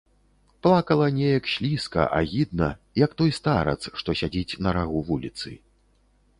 [0.61, 2.69] Плакала неяк слізка, агідна,
[3.03, 5.49] як той старац, што сядзіць на рагу вуліцы.